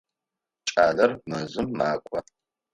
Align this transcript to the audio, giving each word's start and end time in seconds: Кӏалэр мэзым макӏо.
Кӏалэр 0.69 1.11
мэзым 1.29 1.67
макӏо. 1.77 2.19